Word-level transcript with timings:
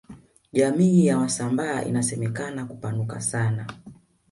jamii 0.53 1.05
ya 1.07 1.17
wasambaa 1.17 1.81
inasemekana 1.83 2.65
kupanuka 2.65 3.21
sana 3.21 3.67